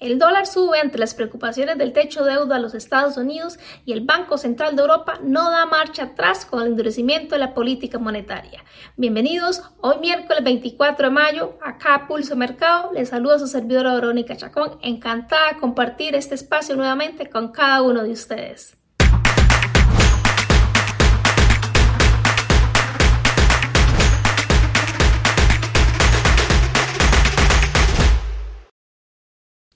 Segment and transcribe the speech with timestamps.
[0.00, 3.92] El dólar sube ante las preocupaciones del techo de deuda a los Estados Unidos y
[3.92, 7.98] el Banco Central de Europa no da marcha atrás con el endurecimiento de la política
[7.98, 8.64] monetaria.
[8.96, 14.34] Bienvenidos, hoy miércoles 24 de mayo, acá a Pulso Mercado, les saluda su servidora Verónica
[14.36, 18.79] Chacón, encantada de compartir este espacio nuevamente con cada uno de ustedes.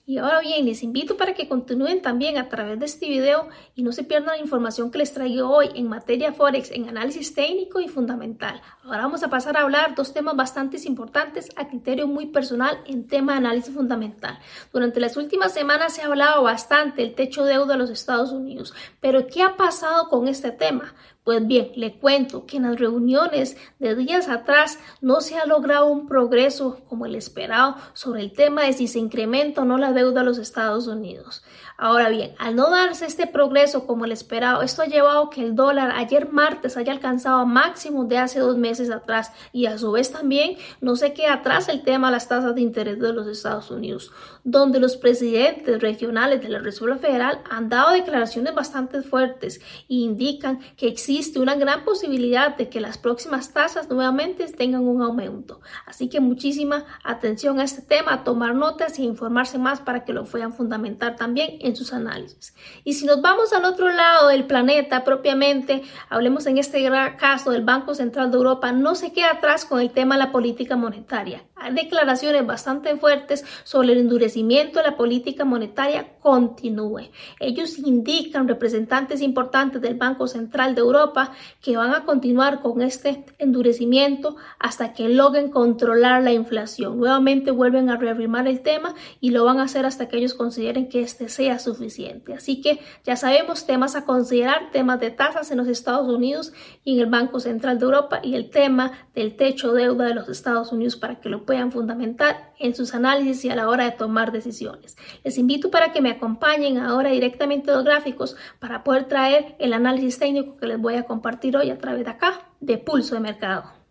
[0.07, 3.81] Y ahora bien, les invito para que continúen también a través de este video y
[3.81, 7.79] no se pierdan la información que les traigo hoy en materia Forex, en análisis técnico
[7.79, 8.61] y fundamental.
[8.83, 13.07] Ahora vamos a pasar a hablar dos temas bastante importantes a criterio muy personal en
[13.07, 14.37] tema de análisis fundamental.
[14.71, 18.31] Durante las últimas semanas se ha hablado bastante del techo de deuda de los Estados
[18.31, 20.93] Unidos, pero ¿qué ha pasado con este tema?
[21.25, 25.87] Pues bien, le cuento que en las reuniones de días atrás no se ha logrado
[25.87, 29.91] un progreso como el esperado sobre el tema de si se incrementa o no la
[29.91, 31.43] deuda a los Estados Unidos.
[31.77, 35.55] Ahora bien, al no darse este progreso como el esperado, esto ha llevado que el
[35.55, 40.09] dólar ayer martes haya alcanzado máximo de hace dos meses atrás y a su vez
[40.09, 43.71] también no se queda atrás el tema de las tasas de interés de los Estados
[43.71, 44.13] Unidos,
[44.45, 50.59] donde los presidentes regionales de la Reserva Federal han dado declaraciones bastante fuertes e indican
[50.77, 55.59] que existe una gran posibilidad de que las próximas tasas nuevamente tengan un aumento.
[55.85, 60.23] Así que muchísima atención a este tema, tomar notas y informarse más para que lo
[60.23, 62.53] puedan fundamentar también en sus análisis.
[62.83, 67.63] Y si nos vamos al otro lado del planeta propiamente, hablemos en este caso del
[67.63, 71.43] Banco Central de Europa, no se queda atrás con el tema de la política monetaria.
[71.55, 77.09] Hay declaraciones bastante fuertes sobre el endurecimiento de la política monetaria continúe.
[77.39, 83.25] Ellos indican, representantes importantes del Banco Central de Europa, que van a continuar con este
[83.39, 86.99] endurecimiento hasta que logren controlar la inflación.
[86.99, 90.89] Nuevamente vuelven a reafirmar el tema y lo van a hacer hasta que ellos consideren
[90.89, 92.33] que este sea suficiente.
[92.33, 96.53] Así que ya sabemos temas a considerar, temas de tasas en los Estados Unidos
[96.83, 100.29] y en el Banco Central de Europa y el tema del techo deuda de los
[100.29, 103.91] Estados Unidos para que lo puedan fundamentar en sus análisis y a la hora de
[103.91, 104.97] tomar decisiones.
[105.23, 110.19] Les invito para que me acompañen ahora directamente los gráficos para poder traer el análisis
[110.19, 113.85] técnico que les voy a compartir hoy a través de acá de Pulso de Mercado.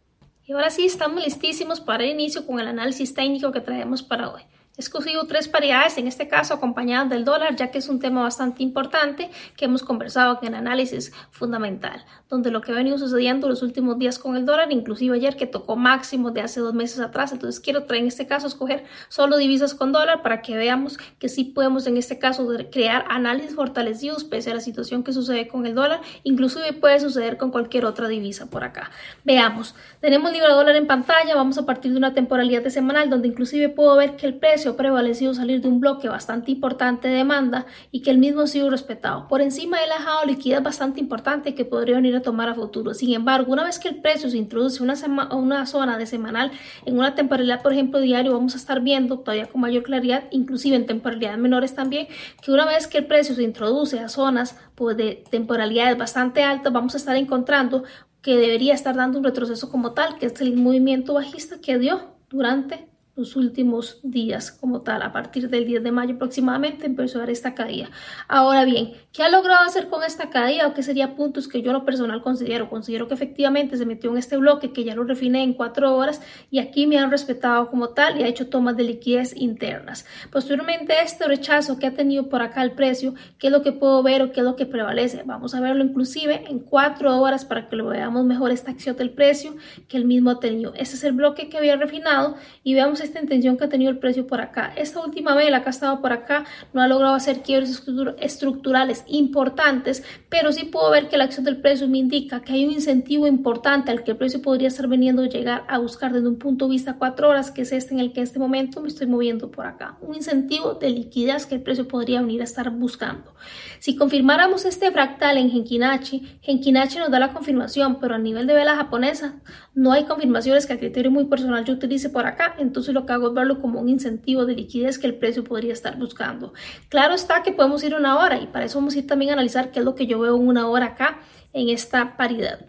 [0.46, 4.28] Y ahora sí, estamos listísimos para el inicio con el análisis técnico que traemos para
[4.28, 4.42] hoy.
[4.76, 8.22] He escogido tres paridades, en este caso acompañadas del dólar, ya que es un tema
[8.22, 13.62] bastante importante que hemos conversado en análisis fundamental, donde lo que ha venido sucediendo los
[13.62, 17.30] últimos días con el dólar, inclusive ayer que tocó máximo de hace dos meses atrás,
[17.30, 21.28] entonces quiero traer en este caso escoger solo divisas con dólar para que veamos que
[21.28, 25.66] sí podemos en este caso crear análisis fortalecidos pese a la situación que sucede con
[25.66, 28.90] el dólar, inclusive puede suceder con cualquier otra divisa por acá.
[29.22, 33.28] Veamos, tenemos libra dólar en pantalla, vamos a partir de una temporalidad de semanal donde
[33.28, 37.14] inclusive puedo ver que el precio ha prevalecido salir de un bloque bastante importante de
[37.14, 39.28] demanda y que el mismo ha sido respetado.
[39.28, 42.94] Por encima él ha dejado liquidez bastante importante que podrían ir a tomar a futuro.
[42.94, 44.94] Sin embargo, una vez que el precio se introduce una,
[45.34, 46.52] una zona de semanal
[46.84, 50.76] en una temporalidad, por ejemplo, diario, vamos a estar viendo todavía con mayor claridad, inclusive
[50.76, 52.08] en temporalidades menores también,
[52.42, 56.72] que una vez que el precio se introduce a zonas pues, de temporalidades bastante altas,
[56.72, 57.84] vamos a estar encontrando
[58.24, 62.14] que debería estar dando un retroceso como tal, que es el movimiento bajista que dio
[62.30, 65.02] durante los últimos días como tal.
[65.02, 67.90] A partir del 10 de mayo aproximadamente empezó a dar esta caída.
[68.26, 71.72] Ahora bien, ¿qué ha logrado hacer con esta caída o qué sería puntos que yo
[71.72, 72.68] lo personal considero?
[72.68, 76.20] Considero que efectivamente se metió en este bloque que ya lo refiné en cuatro horas
[76.50, 80.04] y aquí me han respetado como tal y ha hecho tomas de liquidez internas.
[80.32, 84.02] Posteriormente este rechazo que ha tenido por acá el precio, ¿qué es lo que puedo
[84.02, 85.22] ver o qué es lo que prevalece?
[85.24, 89.10] Vamos a verlo inclusive en cuatro horas para que lo veamos mejor esta acción del
[89.10, 89.54] precio
[89.88, 90.72] que el mismo ha tenido.
[90.74, 93.98] Este es el bloque que había refinado y veamos esta intención que ha tenido el
[93.98, 94.72] precio por acá.
[94.76, 97.82] Esta última vela que ha estado por acá no ha logrado hacer quiebres
[98.18, 102.64] estructurales importantes, pero sí puedo ver que la acción del precio me indica que hay
[102.64, 106.38] un incentivo importante al que el precio podría estar veniendo llegar a buscar desde un
[106.38, 108.88] punto de vista cuatro horas, que es este en el que en este momento me
[108.88, 109.96] estoy moviendo por acá.
[110.00, 113.34] Un incentivo de liquidez que el precio podría venir a estar buscando.
[113.78, 118.54] Si confirmáramos este fractal en Genkinachi, Genkinachi nos da la confirmación, pero a nivel de
[118.54, 119.34] vela japonesa
[119.74, 123.12] no hay confirmaciones que a criterio muy personal yo utilice por acá, entonces lo que
[123.12, 126.54] hago es verlo como un incentivo de liquidez que el precio podría estar buscando.
[126.88, 129.34] Claro está que podemos ir una hora y para eso vamos a ir también a
[129.34, 131.20] analizar qué es lo que yo veo en una hora acá
[131.52, 132.60] en esta paridad.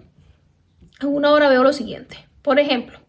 [1.00, 2.18] En una hora veo lo siguiente.
[2.42, 3.00] Por ejemplo,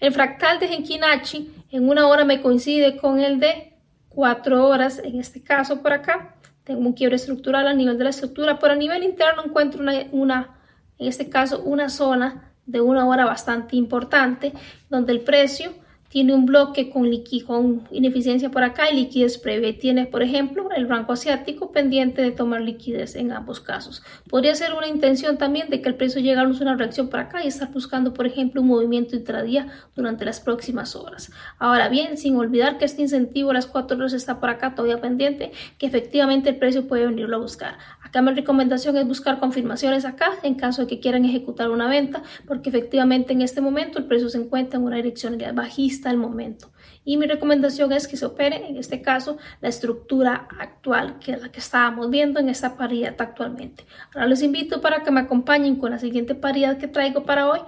[0.00, 3.74] el fractal de Genkinachi en una hora me coincide con el de
[4.08, 6.36] cuatro horas, en este caso por acá.
[6.64, 10.06] Tengo un quiebre estructural a nivel de la estructura, pero a nivel interno encuentro una,
[10.10, 10.58] una
[10.98, 14.52] en este caso, una zona de una hora bastante importante,
[14.88, 15.72] donde el precio
[16.16, 17.10] tiene un bloque con,
[17.44, 19.68] con ineficiencia por acá y liquidez previa.
[19.68, 24.02] Y tiene, por ejemplo, el rango asiático pendiente de tomar liquidez en ambos casos.
[24.30, 27.44] Podría ser una intención también de que el precio llegue a una reacción por acá
[27.44, 31.30] y estar buscando, por ejemplo, un movimiento intradía durante las próximas horas.
[31.58, 35.02] Ahora bien, sin olvidar que este incentivo a las 4 horas está por acá todavía
[35.02, 37.76] pendiente, que efectivamente el precio puede venirlo a buscar.
[38.06, 42.22] Acá mi recomendación es buscar confirmaciones acá en caso de que quieran ejecutar una venta,
[42.46, 46.70] porque efectivamente en este momento el precio se encuentra en una dirección bajista al momento.
[47.04, 51.42] Y mi recomendación es que se opere, en este caso, la estructura actual, que es
[51.42, 53.84] la que estábamos viendo en esta paridad actualmente.
[54.14, 57.60] Ahora les invito para que me acompañen con la siguiente paridad que traigo para hoy,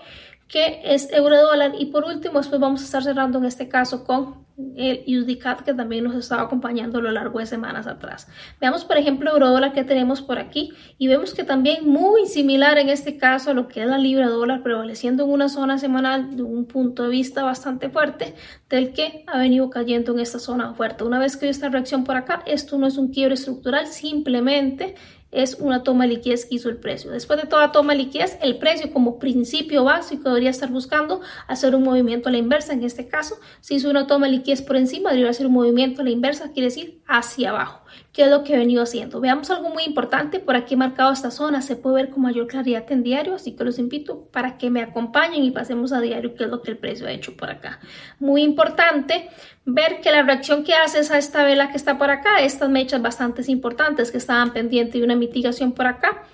[0.48, 1.72] que es euro dólar.
[1.78, 5.74] Y por último, después vamos a estar cerrando en este caso con el USDCAT que
[5.74, 8.26] también nos estaba acompañando a lo largo de semanas atrás.
[8.60, 12.76] Veamos, por ejemplo, euro dólar que tenemos por aquí y vemos que también muy similar
[12.78, 16.36] en este caso a lo que es la libra dólar, prevaleciendo en una zona semanal
[16.36, 18.34] de un punto de vista bastante fuerte
[18.68, 21.04] del que ha venido cayendo en esta zona fuerte.
[21.04, 24.96] Una vez que hay esta reacción por acá, esto no es un quiebre estructural, simplemente
[25.30, 27.10] es una toma de liquidez que hizo el precio.
[27.10, 31.75] Después de toda toma de liquidez, el precio como principio básico debería estar buscando hacer
[31.75, 32.72] un movimiento a la inversa.
[32.72, 36.00] En este caso, si hizo una toma de liquidez por encima, debería hacer un movimiento
[36.00, 37.82] a la inversa, quiere decir hacia abajo
[38.18, 39.20] qué es lo que he venido haciendo.
[39.20, 42.48] Veamos algo muy importante, por aquí he marcado esta zona, se puede ver con mayor
[42.48, 46.34] claridad en diario, así que los invito para que me acompañen y pasemos a diario
[46.34, 47.78] qué es lo que el precio ha hecho por acá.
[48.18, 49.30] Muy importante
[49.64, 52.68] ver que la reacción que hace es a esta vela que está por acá, estas
[52.68, 56.24] mechas bastante importantes que estaban pendientes de una mitigación por acá,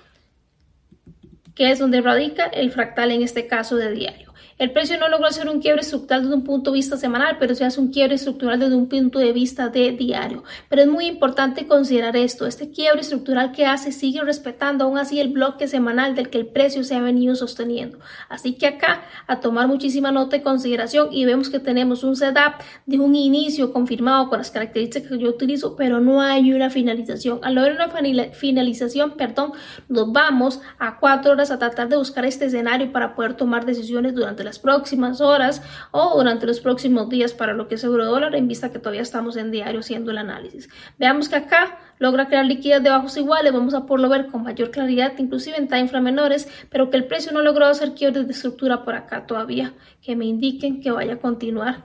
[1.53, 4.24] que es donde radica el fractal en este caso de diario.
[4.57, 7.53] El precio no logró hacer un quiebre estructural desde un punto de vista semanal, pero
[7.55, 10.45] se hace un quiebre estructural desde un punto de vista de diario.
[10.69, 12.47] Pero es muy importante considerar esto.
[12.47, 16.47] Este quiebre estructural que hace sigue respetando aún así el bloque semanal del que el
[16.47, 17.99] precio se ha venido sosteniendo.
[18.29, 22.53] Así que acá a tomar muchísima nota y consideración y vemos que tenemos un setup
[22.85, 27.39] de un inicio confirmado con las características que yo utilizo, pero no hay una finalización.
[27.43, 27.89] Al haber una
[28.31, 29.51] finalización, perdón,
[29.89, 34.15] nos vamos a cuatro horas a tratar de buscar este escenario para poder tomar decisiones
[34.15, 35.61] durante las próximas horas
[35.91, 39.01] o durante los próximos días para lo que es euro dólar en vista que todavía
[39.01, 40.69] estamos en diario haciendo el análisis.
[40.97, 44.71] Veamos que acá logra crear liquidez de bajos iguales, vamos a poderlo ver con mayor
[44.71, 48.83] claridad, inclusive en time menores, pero que el precio no logrado hacer quiebres de estructura
[48.83, 51.83] por acá todavía, que me indiquen que vaya a continuar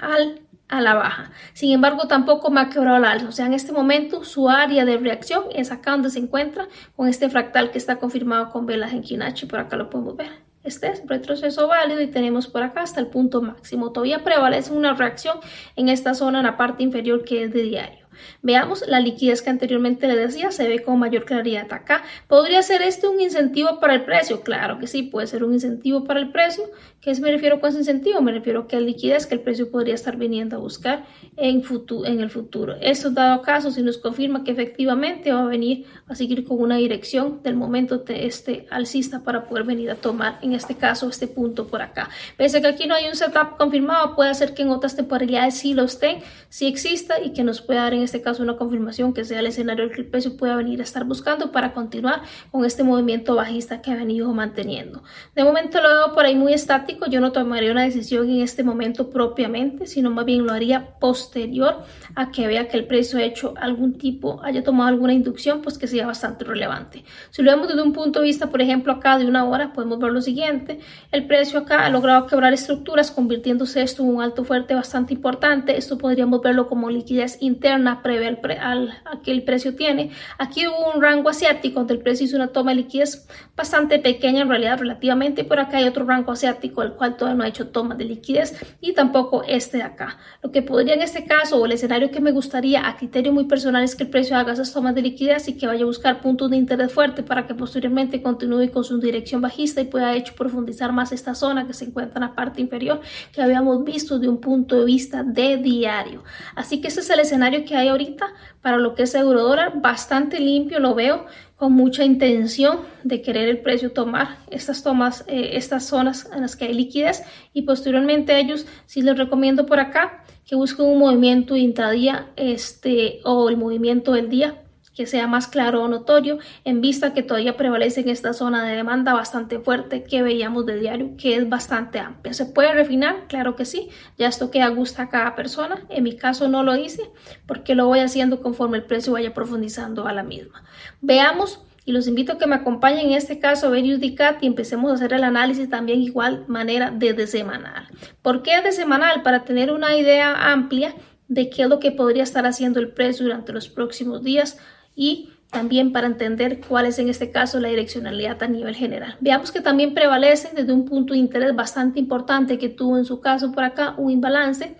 [0.00, 0.40] al
[0.70, 1.30] a la baja.
[1.52, 3.28] Sin embargo, tampoco me ha quebrado la alza.
[3.28, 7.08] O sea, en este momento su área de reacción es acá donde se encuentra con
[7.08, 9.46] este fractal que está confirmado con velas en Kinachi.
[9.46, 10.49] Por acá lo podemos ver.
[10.62, 13.92] Este es retroceso válido y tenemos por acá hasta el punto máximo.
[13.92, 15.38] Todavía prevalece una reacción
[15.76, 17.99] en esta zona, en la parte inferior que es de diario.
[18.42, 22.02] Veamos la liquidez que anteriormente le decía, se ve con mayor claridad acá.
[22.28, 24.42] ¿Podría ser este un incentivo para el precio?
[24.42, 26.64] Claro que sí, puede ser un incentivo para el precio.
[27.00, 28.20] ¿Qué me refiero con ese incentivo?
[28.20, 31.06] Me refiero a que liquidez que el precio podría estar viniendo a buscar
[31.36, 31.62] en,
[32.04, 32.76] en el futuro.
[32.80, 36.76] Esto dado caso, si nos confirma que efectivamente va a venir a seguir con una
[36.76, 41.26] dirección del momento de este alcista para poder venir a tomar, en este caso, este
[41.26, 42.10] punto por acá.
[42.36, 45.54] Pese a que aquí no hay un setup confirmado, puede ser que en otras temporalidades
[45.54, 46.18] sí lo estén,
[46.48, 49.46] sí exista y que nos pueda dar en este caso una confirmación que sea el
[49.46, 53.80] escenario que el precio pueda venir a estar buscando para continuar con este movimiento bajista
[53.80, 55.02] que ha venido manteniendo.
[55.34, 58.64] De momento lo veo por ahí muy estático, yo no tomaría una decisión en este
[58.64, 61.84] momento propiamente, sino más bien lo haría posterior
[62.14, 65.78] a que vea que el precio ha hecho algún tipo, haya tomado alguna inducción, pues
[65.78, 67.04] que sea bastante relevante.
[67.30, 69.98] Si lo vemos desde un punto de vista, por ejemplo, acá de una hora, podemos
[69.98, 70.80] ver lo siguiente,
[71.12, 75.76] el precio acá ha logrado quebrar estructuras, convirtiéndose esto en un alto fuerte bastante importante,
[75.76, 80.10] esto podríamos verlo como liquidez interna previa al, a que el precio tiene.
[80.38, 83.26] Aquí hubo un rango asiático donde el precio hizo una toma de liquidez
[83.56, 85.44] bastante pequeña en realidad relativamente.
[85.44, 88.58] Por acá hay otro rango asiático el cual todavía no ha hecho toma de liquidez
[88.80, 90.18] y tampoco este de acá.
[90.42, 93.44] Lo que podría en este caso o el escenario que me gustaría a criterio muy
[93.44, 96.20] personal es que el precio haga esas tomas de liquidez y que vaya a buscar
[96.20, 100.34] puntos de interés fuerte para que posteriormente continúe con su dirección bajista y pueda hecho
[100.34, 103.00] profundizar más esta zona que se encuentra en la parte inferior
[103.32, 106.24] que habíamos visto de un punto de vista de diario.
[106.54, 108.26] Así que ese es el escenario que ahorita
[108.62, 113.48] para lo que es euro dólar, bastante limpio, lo veo con mucha intención de querer
[113.48, 117.22] el precio tomar estas tomas, eh, estas zonas en las que hay liquidez.
[117.52, 123.48] Y posteriormente ellos sí les recomiendo por acá que busquen un movimiento intradía este, o
[123.50, 124.62] el movimiento del día
[124.94, 128.76] que sea más claro o notorio en vista que todavía prevalece en esta zona de
[128.76, 132.34] demanda bastante fuerte que veíamos de diario que es bastante amplia.
[132.34, 133.26] ¿Se puede refinar?
[133.28, 133.88] Claro que sí.
[134.18, 135.84] Ya esto queda a gusto a cada persona.
[135.88, 137.02] En mi caso no lo hice
[137.46, 140.64] porque lo voy haciendo conforme el precio vaya profundizando a la misma.
[141.00, 144.46] Veamos y los invito a que me acompañen en este caso a ver UDCAT y
[144.46, 147.88] empecemos a hacer el análisis también igual manera desde semanal.
[148.22, 149.22] ¿Por qué de semanal?
[149.22, 150.94] Para tener una idea amplia
[151.28, 154.58] de qué es lo que podría estar haciendo el precio durante los próximos días
[155.00, 159.16] y también para entender cuál es en este caso la direccionalidad a nivel general.
[159.20, 163.18] Veamos que también prevalece desde un punto de interés bastante importante que tuvo en su
[163.22, 164.76] caso por acá un imbalance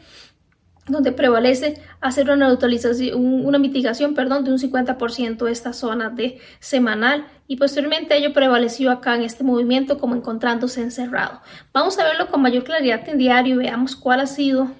[0.86, 6.38] donde prevalece hacer una neutralización, una mitigación, perdón, de un 50% de esta zona de
[6.58, 11.40] semanal y posteriormente ello prevaleció acá en este movimiento como encontrándose encerrado.
[11.72, 14.70] Vamos a verlo con mayor claridad en diario y veamos cuál ha sido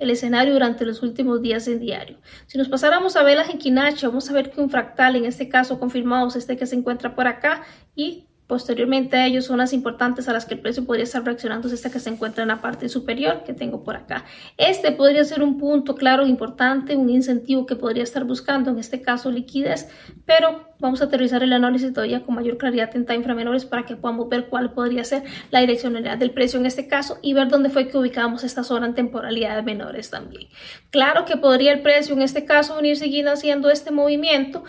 [0.00, 2.18] el escenario durante los últimos días en diario.
[2.46, 5.48] Si nos pasáramos a ver la Genkinachi, vamos a ver que un fractal, en este
[5.48, 7.62] caso confirmado, es este que se encuentra por acá
[7.94, 11.74] y Posteriormente a ellos zonas importantes a las que el precio podría estar reaccionando es
[11.74, 14.24] esta que se encuentra en la parte superior que tengo por acá.
[14.56, 19.02] Este podría ser un punto claro, importante, un incentivo que podría estar buscando, en este
[19.02, 19.88] caso liquidez,
[20.26, 23.94] pero vamos a aterrizar el análisis todavía con mayor claridad en time menores para que
[23.94, 27.68] podamos ver cuál podría ser la direccionalidad del precio en este caso y ver dónde
[27.68, 30.48] fue que ubicamos esta zona en temporalidades menores también.
[30.90, 34.64] Claro que podría el precio en este caso venir siguiendo haciendo este movimiento,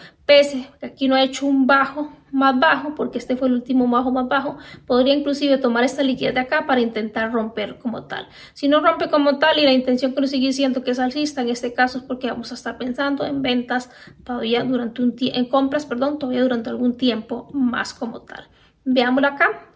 [0.79, 4.11] que aquí no ha hecho un bajo más bajo, porque este fue el último bajo
[4.11, 4.57] más bajo,
[4.87, 8.27] podría inclusive tomar esta liquidez de acá para intentar romper como tal.
[8.53, 11.41] Si no rompe como tal y la intención que nos sigue siendo que es alcista,
[11.41, 13.89] en este caso es porque vamos a estar pensando en ventas
[14.23, 18.47] todavía durante un en compras, perdón, todavía durante algún tiempo más como tal.
[18.85, 19.70] Veámoslo acá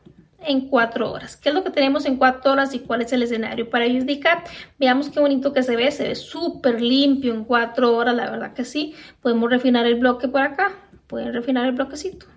[0.47, 1.35] en cuatro horas.
[1.35, 4.47] ¿Qué es lo que tenemos en cuatro horas y cuál es el escenario para USDCAT?
[4.79, 8.53] Veamos qué bonito que se ve, se ve súper limpio en cuatro horas, la verdad
[8.53, 8.93] que sí.
[9.21, 10.71] Podemos refinar el bloque por acá,
[11.07, 12.27] pueden refinar el bloquecito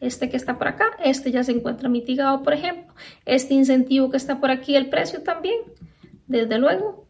[0.00, 2.92] este que está por acá, este ya se encuentra mitigado, por ejemplo.
[3.26, 5.60] Este incentivo que está por aquí, el precio también,
[6.26, 7.06] desde luego.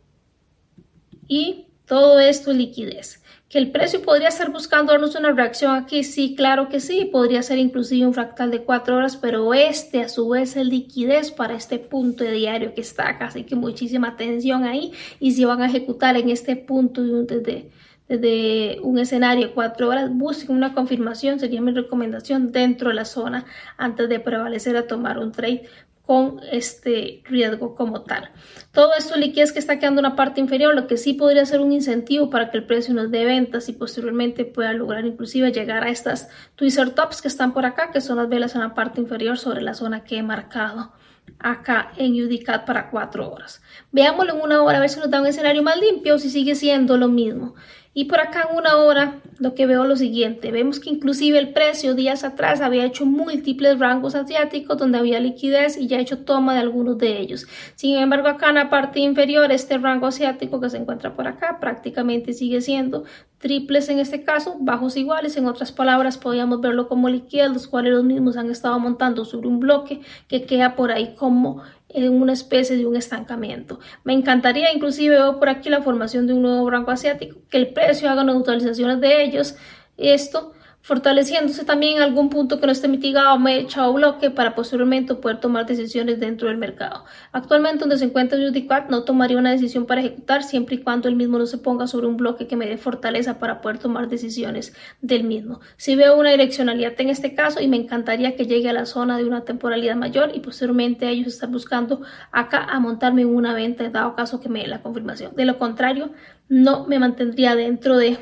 [1.28, 3.20] Y todo esto es liquidez.
[3.49, 7.42] Que el precio podría estar buscando darnos una reacción aquí, sí, claro que sí, podría
[7.42, 11.56] ser inclusive un fractal de cuatro horas, pero este a su vez es liquidez para
[11.56, 15.62] este punto de diario que está acá, así que muchísima atención ahí y si van
[15.62, 17.73] a ejecutar en este punto de,
[18.06, 23.47] de un escenario cuatro horas, busquen una confirmación, sería mi recomendación dentro de la zona
[23.76, 25.64] antes de prevalecer a tomar un trade
[26.11, 28.33] con este riesgo como tal.
[28.73, 31.61] Todo esto liquidez que está quedando en la parte inferior, lo que sí podría ser
[31.61, 35.85] un incentivo para que el precio nos dé ventas y posteriormente pueda lograr inclusive llegar
[35.85, 39.00] a estas twister tops que están por acá, que son las velas en la parte
[39.00, 40.90] inferior sobre la zona que he marcado
[41.38, 43.62] acá en UDCAT para cuatro horas.
[43.93, 46.29] Veámoslo en una hora a ver si nos da un escenario más limpio o si
[46.29, 47.55] sigue siendo lo mismo.
[47.92, 51.38] Y por acá en una hora lo que veo es lo siguiente, vemos que inclusive
[51.38, 56.18] el precio días atrás había hecho múltiples rangos asiáticos donde había liquidez y ya hecho
[56.18, 57.47] toma de algunos de ellos.
[57.75, 61.59] Sin embargo acá en la parte inferior este rango asiático que se encuentra por acá
[61.59, 63.04] prácticamente sigue siendo
[63.38, 67.94] triples en este caso, bajos iguales, en otras palabras podríamos verlo como liquidez, los cuales
[67.94, 72.32] los mismos han estado montando sobre un bloque que queda por ahí como en una
[72.32, 73.80] especie de un estancamiento.
[74.04, 77.73] Me encantaría, inclusive veo por aquí la formación de un nuevo branco asiático, que el
[77.73, 79.56] precio haga neutralizaciones de ellos.
[79.97, 85.14] Esto fortaleciéndose también algún punto que no esté mitigado, me he echado bloque para posteriormente
[85.14, 87.04] poder tomar decisiones dentro del mercado.
[87.32, 91.16] Actualmente donde se encuentra UDQuad no tomaría una decisión para ejecutar siempre y cuando el
[91.16, 94.75] mismo no se ponga sobre un bloque que me dé fortaleza para poder tomar decisiones
[95.00, 95.60] del mismo.
[95.76, 99.18] Si veo una direccionalidad en este caso y me encantaría que llegue a la zona
[99.18, 102.00] de una temporalidad mayor y posteriormente ellos están buscando
[102.32, 105.34] acá a montarme en una venta dado caso que me dé la confirmación.
[105.34, 106.10] De lo contrario,
[106.49, 108.18] no me mantendría dentro de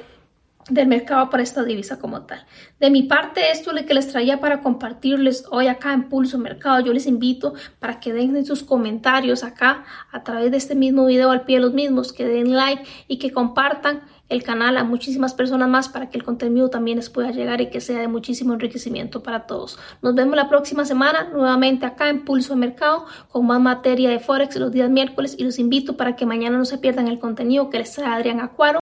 [0.68, 2.44] del mercado para esta divisa como tal.
[2.78, 6.38] De mi parte, esto es lo que les traía para compartirles hoy acá en Pulso
[6.38, 6.80] Mercado.
[6.80, 11.30] Yo les invito para que den sus comentarios acá a través de este mismo video
[11.30, 15.32] al pie de los mismos, que den like y que compartan el canal a muchísimas
[15.32, 18.52] personas más para que el contenido también les pueda llegar y que sea de muchísimo
[18.52, 19.78] enriquecimiento para todos.
[20.02, 24.56] Nos vemos la próxima semana nuevamente acá en Pulso Mercado con más materia de Forex
[24.56, 27.78] los días miércoles y los invito para que mañana no se pierdan el contenido que
[27.78, 28.80] les trae Adrián Acuaro